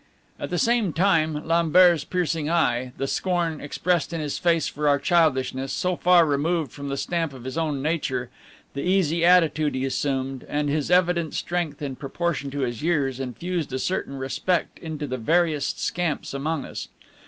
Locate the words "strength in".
11.35-11.95